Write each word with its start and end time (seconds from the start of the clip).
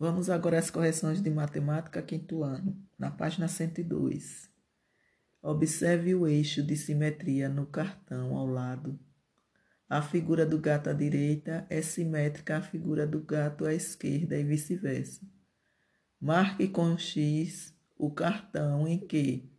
Vamos 0.00 0.30
agora 0.30 0.60
às 0.60 0.70
correções 0.70 1.20
de 1.20 1.28
matemática 1.28 2.00
quinto 2.00 2.44
ano, 2.44 2.80
na 2.96 3.10
página 3.10 3.48
102. 3.48 4.48
Observe 5.42 6.14
o 6.14 6.24
eixo 6.24 6.62
de 6.62 6.76
simetria 6.76 7.48
no 7.48 7.66
cartão 7.66 8.36
ao 8.36 8.46
lado. 8.46 8.96
A 9.88 10.00
figura 10.00 10.46
do 10.46 10.56
gato 10.56 10.88
à 10.88 10.92
direita 10.92 11.66
é 11.68 11.82
simétrica 11.82 12.58
à 12.58 12.62
figura 12.62 13.08
do 13.08 13.20
gato 13.20 13.66
à 13.66 13.74
esquerda 13.74 14.36
e 14.36 14.44
vice-versa. 14.44 15.26
Marque 16.20 16.68
com 16.68 16.96
X 16.96 17.74
o 17.96 18.08
cartão 18.08 18.86
em 18.86 19.00
que 19.00 19.50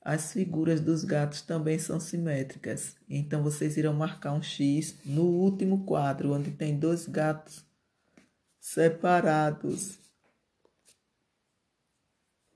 as 0.00 0.32
figuras 0.32 0.80
dos 0.80 1.02
gatos 1.02 1.42
também 1.42 1.80
são 1.80 1.98
simétricas. 1.98 2.94
Então 3.08 3.42
vocês 3.42 3.76
irão 3.76 3.92
marcar 3.92 4.32
um 4.32 4.42
X 4.42 4.96
no 5.04 5.24
último 5.24 5.84
quadro, 5.84 6.34
onde 6.34 6.52
tem 6.52 6.78
dois 6.78 7.08
gatos 7.08 7.71
separados. 8.62 9.98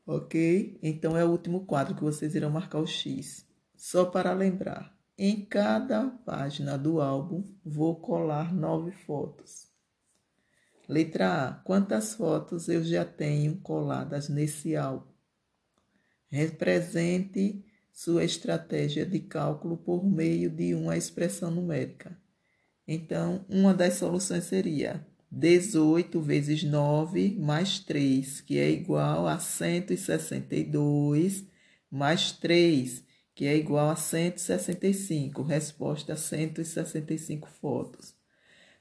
Ok? 0.06 0.78
Então 0.80 1.16
é 1.16 1.24
o 1.24 1.30
último 1.30 1.66
quadro 1.66 1.96
que 1.96 2.04
vocês 2.04 2.36
irão 2.36 2.48
marcar 2.48 2.78
o 2.78 2.86
X. 2.86 3.44
Só 3.76 4.04
para 4.04 4.32
lembrar, 4.32 4.96
em 5.18 5.44
cada 5.44 6.06
página 6.24 6.78
do 6.78 7.00
álbum 7.00 7.44
vou 7.64 7.96
colar 7.96 8.54
nove 8.54 8.92
fotos. 8.92 9.66
Letra 10.88 11.48
A. 11.48 11.54
Quantas 11.54 12.14
fotos 12.14 12.68
eu 12.68 12.84
já 12.84 13.04
tenho 13.04 13.56
coladas 13.56 14.28
nesse 14.28 14.76
álbum? 14.76 15.12
Represente 16.30 17.64
sua 17.92 18.22
estratégia 18.22 19.04
de 19.04 19.18
cálculo 19.18 19.76
por 19.76 20.06
meio 20.06 20.48
de 20.48 20.72
uma 20.72 20.96
expressão 20.96 21.50
numérica. 21.50 22.16
Então, 22.86 23.44
uma 23.48 23.74
das 23.74 23.94
soluções 23.94 24.44
seria 24.44 25.04
18 25.38 26.18
vezes 26.22 26.62
9 26.62 27.36
mais 27.38 27.78
3, 27.78 28.40
que 28.40 28.58
é 28.58 28.70
igual 28.70 29.28
a 29.28 29.38
162, 29.38 31.44
mais 31.90 32.32
3, 32.32 33.04
que 33.34 33.44
é 33.44 33.54
igual 33.54 33.90
a 33.90 33.96
165. 33.96 35.42
Resposta: 35.42 36.16
165 36.16 37.50
fotos. 37.50 38.14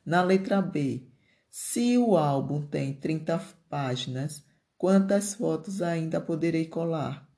Na 0.06 0.24
letra 0.24 0.62
B, 0.62 1.06
se 1.50 1.98
o 1.98 2.16
álbum 2.16 2.66
tem 2.66 2.94
30 2.94 3.38
páginas, 3.70 4.42
quantas 4.78 5.34
fotos 5.34 5.82
ainda 5.82 6.22
poderei 6.22 6.68
colar? 6.68 7.30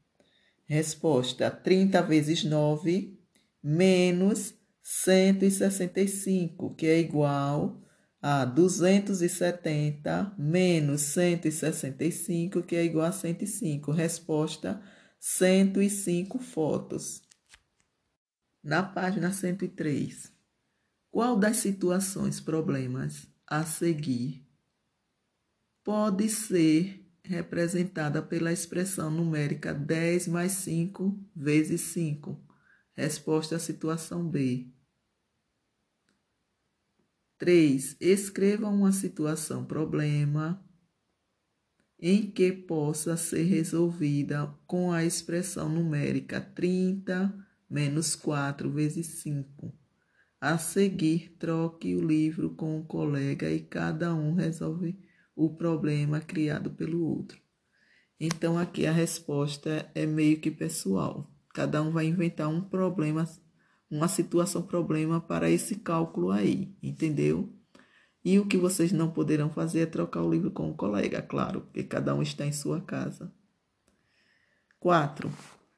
Resposta: 0.68 1.50
30 1.50 2.04
vezes 2.04 2.44
9 2.44 3.20
menos 3.64 4.54
165, 4.84 6.76
que 6.76 6.86
é 6.86 7.00
igual 7.00 7.82
a 7.82 7.87
270 8.46 10.36
menos 10.38 11.02
165, 11.02 12.64
que 12.64 12.76
é 12.76 12.84
igual 12.84 13.06
a 13.06 13.12
105. 13.12 13.92
Resposta: 13.92 14.82
105 15.20 16.40
fotos. 16.40 17.22
Na 18.64 18.84
página 18.84 19.32
103, 19.32 20.34
qual 21.10 21.38
das 21.38 21.58
situações, 21.58 22.42
problemas 22.42 23.28
a 23.46 23.64
seguir 23.64 24.46
pode 25.84 26.28
ser 26.30 27.08
representada 27.24 28.22
pela 28.22 28.52
expressão 28.52 29.10
numérica 29.10 29.74
10 29.74 30.28
mais 30.28 30.52
5 30.54 31.18
vezes 31.36 31.82
5. 31.82 32.38
Resposta 32.94 33.58
situação 33.60 34.28
B. 34.28 34.77
3. 37.38 37.98
Escreva 38.00 38.68
uma 38.68 38.92
situação 38.92 39.64
problema 39.64 40.64
em 42.00 42.30
que 42.30 42.52
possa 42.52 43.18
ser 43.18 43.44
resolvida 43.44 44.54
com 44.66 44.92
a 44.92 45.04
expressão 45.04 45.68
numérica 45.70 46.40
30 46.40 47.34
menos 47.70 48.16
4 48.16 48.72
vezes 48.72 49.08
5. 49.22 49.74
A 50.40 50.58
seguir, 50.58 51.36
troque 51.40 51.96
o 51.96 52.06
livro 52.06 52.52
com 52.52 52.80
o 52.80 52.86
colega 52.86 53.50
e 53.50 53.60
cada 53.60 54.14
um 54.14 54.36
resolve 54.36 55.00
o 55.36 55.56
problema 55.56 56.20
criado 56.20 56.72
pelo 56.72 57.04
outro. 57.04 57.40
Então 58.20 58.58
aqui 58.58 58.86
a 58.86 58.92
resposta 58.92 59.90
é 59.94 60.06
meio 60.06 60.40
que 60.40 60.50
pessoal. 60.50 61.32
Cada 61.54 61.82
um 61.82 61.92
vai 61.92 62.06
inventar 62.06 62.48
um 62.48 62.62
problema, 62.62 63.28
uma 63.90 64.08
situação 64.08 64.62
problema 64.62 65.20
para 65.22 65.50
esse 65.50 65.76
cálculo 65.76 66.32
aí, 66.32 66.76
entendeu? 66.82 67.50
E 68.24 68.40
o 68.40 68.46
que 68.46 68.58
vocês 68.58 68.92
não 68.92 69.10
poderão 69.10 69.50
fazer 69.50 69.80
é 69.80 69.86
trocar 69.86 70.22
o 70.22 70.30
livro 70.30 70.52
com 70.52 70.70
o 70.70 70.76
colega, 70.76 71.22
claro, 71.22 71.62
porque 71.62 71.84
cada 71.84 72.14
um 72.14 72.22
está 72.22 72.46
em 72.46 72.52
sua 72.52 72.82
casa. 72.82 73.32
4. 74.80 75.32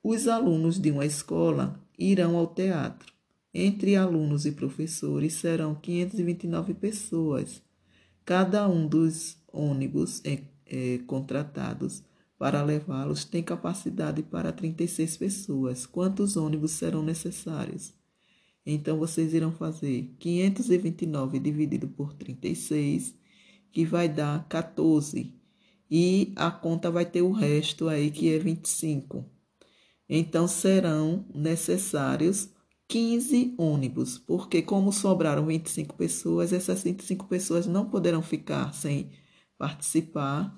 Os 0.03 0.28
alunos 0.28 0.80
de 0.80 0.90
uma 0.92 1.06
escola 1.06 1.80
irão 1.98 2.36
ao 2.36 2.48
teatro. 2.48 3.14
Entre 3.53 3.96
alunos 3.96 4.46
e 4.46 4.52
professores 4.52 5.34
serão 5.34 5.75
529 5.75 6.74
pessoas. 6.74 7.62
Cada 8.25 8.68
um 8.68 8.88
dos 8.88 9.38
ônibus 9.48 10.22
é, 10.24 10.40
é, 10.66 11.00
contratados 11.06 12.03
para 12.38 12.64
levá-los 12.64 13.25
tem 13.25 13.44
capacidade 13.44 14.24
para 14.24 14.52
36 14.52 15.18
pessoas. 15.18 15.86
Quantos 15.86 16.38
ônibus 16.38 16.72
serão 16.72 17.03
necessários? 17.03 17.99
Então, 18.72 19.00
vocês 19.00 19.34
irão 19.34 19.52
fazer 19.52 20.13
529 20.19 21.40
dividido 21.40 21.88
por 21.88 22.13
36, 22.13 23.16
que 23.72 23.84
vai 23.84 24.07
dar 24.07 24.47
14. 24.47 25.34
E 25.90 26.31
a 26.35 26.52
conta 26.52 26.91
vai 26.91 27.03
ter 27.03 27.24
o 27.24 27.31
resto 27.31 27.88
aí, 27.88 28.12
que 28.12 28.31
é 28.31 28.38
25. 28.38 29.25
Então, 30.07 30.47
serão 30.47 31.25
necessários 31.34 32.50
15 32.88 33.56
ônibus, 33.57 34.19
porque 34.19 34.62
como 34.62 34.91
sobraram 34.91 35.47
25 35.47 35.96
pessoas, 35.96 36.53
essas 36.53 36.84
25 36.84 37.28
pessoas 37.28 37.66
não 37.66 37.90
poderão 37.90 38.22
ficar 38.22 38.74
sem 38.74 39.12
participar 39.57 40.56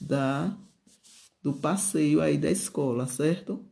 da 0.00 0.56
do 1.42 1.54
passeio 1.54 2.20
aí 2.20 2.36
da 2.36 2.50
escola, 2.50 3.06
certo? 3.06 3.64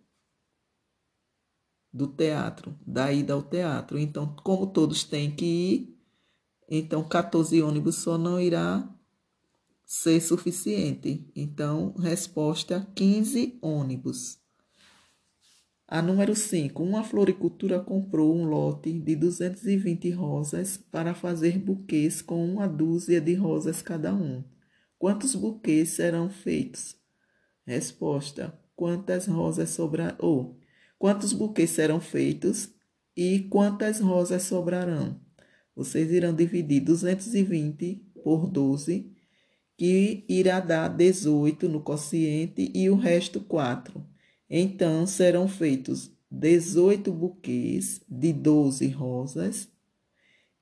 Do 1.96 2.06
teatro, 2.06 2.76
da 2.86 3.10
ida 3.10 3.32
ao 3.32 3.42
teatro. 3.42 3.98
Então, 3.98 4.36
como 4.44 4.66
todos 4.66 5.02
têm 5.02 5.30
que 5.30 5.46
ir, 5.46 5.98
então 6.68 7.02
14 7.02 7.62
ônibus 7.62 7.96
só 7.96 8.18
não 8.18 8.38
irá 8.38 8.86
ser 9.82 10.20
suficiente. 10.20 11.26
Então, 11.34 11.94
resposta 11.98 12.86
15 12.94 13.58
ônibus. 13.62 14.38
A 15.88 16.02
número 16.02 16.36
5. 16.36 16.82
Uma 16.82 17.02
floricultura 17.02 17.80
comprou 17.80 18.36
um 18.36 18.44
lote 18.44 18.92
de 18.92 19.16
220 19.16 20.10
rosas 20.10 20.76
para 20.76 21.14
fazer 21.14 21.58
buquês 21.58 22.20
com 22.20 22.44
uma 22.44 22.68
dúzia 22.68 23.22
de 23.22 23.32
rosas 23.32 23.80
cada 23.80 24.12
um. 24.12 24.44
Quantos 24.98 25.34
buquês 25.34 25.90
serão 25.90 26.28
feitos? 26.28 26.94
Resposta: 27.64 28.52
Quantas 28.74 29.26
rosas 29.26 29.70
sobrarão? 29.70 30.56
Quantos 30.98 31.32
buquês 31.32 31.70
serão 31.70 32.00
feitos 32.00 32.70
e 33.16 33.40
quantas 33.50 34.00
rosas 34.00 34.42
sobrarão? 34.42 35.20
Vocês 35.74 36.10
irão 36.10 36.34
dividir 36.34 36.80
220 36.80 38.02
por 38.24 38.48
12, 38.48 39.12
que 39.76 40.24
irá 40.28 40.58
dar 40.58 40.88
18 40.88 41.68
no 41.68 41.82
quociente 41.82 42.72
e 42.74 42.88
o 42.88 42.96
resto 42.96 43.40
4. 43.40 44.04
Então, 44.48 45.06
serão 45.06 45.46
feitos 45.46 46.10
18 46.30 47.12
buquês 47.12 48.00
de 48.08 48.32
12 48.32 48.88
rosas 48.88 49.68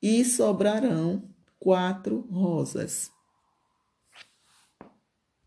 e 0.03 0.25
sobrarão 0.25 1.31
4 1.61 2.21
rosas. 2.29 3.14